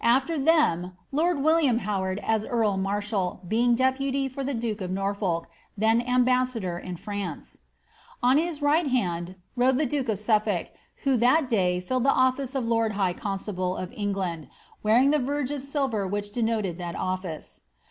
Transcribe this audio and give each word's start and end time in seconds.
After 0.00 0.38
them 0.38 0.92
lord 1.10 1.42
William 1.42 1.80
Howard 1.80 2.18
as 2.20 2.46
earl 2.46 2.78
marshal 2.78 3.42
being 3.46 3.74
deputy 3.74 4.26
for 4.26 4.42
the 4.42 4.54
duke 4.54 4.80
of 4.80 4.90
Norfolk, 4.90 5.46
then 5.76 6.00
ambassador 6.00 6.78
in 6.78 6.96
Franc^. 6.96 7.60
On 8.22 8.38
his 8.38 8.60
r^t 8.60 8.86
hand 8.86 9.34
rode 9.54 9.76
the 9.76 9.84
duke 9.84 10.08
of 10.08 10.18
Suffolk, 10.18 10.68
who 11.04 11.18
that 11.18 11.46
day 11.50 11.78
filled 11.78 12.04
the 12.04 12.10
office 12.10 12.54
of 12.54 12.66
lord 12.66 12.92
high 12.92 13.12
constable 13.12 13.76
* 13.76 13.76
of 13.76 13.92
England, 13.94 14.48
bearing 14.82 15.10
the 15.10 15.18
verge 15.18 15.50
of 15.50 15.60
silver 15.62 16.06
which 16.06 16.32
de 16.32 16.40
noted 16.42 16.78
that 16.78 16.96
office.'' 16.96 17.60